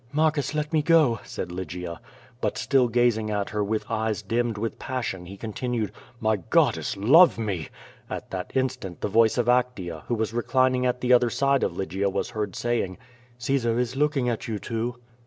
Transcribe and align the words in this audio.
*' 0.09 0.13
'^Marcus, 0.15 0.55
let 0.55 0.73
me 0.73 0.81
go, 0.81 1.19
said 1.23 1.51
Lygia. 1.51 2.01
But 2.41 2.57
still 2.57 2.87
gazing 2.87 3.29
at 3.29 3.51
her 3.51 3.63
with 3.63 3.85
eyes 3.87 4.23
dimmed 4.23 4.57
with 4.57 4.79
passion, 4.79 5.27
he 5.27 5.37
continued: 5.37 5.91
My 6.19 6.37
goddess, 6.37 6.97
love 6.97 7.37
me 7.37 7.65
—^* 8.11 8.15
At 8.15 8.31
that 8.31 8.51
instant 8.55 9.01
the 9.01 9.07
voice 9.07 9.37
of 9.37 9.45
Actea, 9.45 10.01
who 10.07 10.15
was 10.15 10.33
reclining 10.33 10.87
at 10.87 11.01
the 11.01 11.13
other 11.13 11.29
side 11.29 11.61
of 11.61 11.77
Lygia, 11.77 12.09
was 12.09 12.31
heard 12.31 12.55
saying: 12.55 12.97
'^Caesar 13.39 13.77
is 13.77 13.95
looking 13.95 14.27
at 14.27 14.47
you 14.47 14.57
two. 14.57 14.95